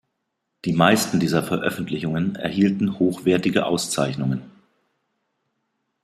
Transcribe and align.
Die 0.65 0.73
meisten 0.73 1.19
dieser 1.19 1.43
Veröffentlichungen 1.43 2.33
erhielten 2.35 2.97
hochwertige 2.97 3.67
Auszeichnungen. 3.67 4.41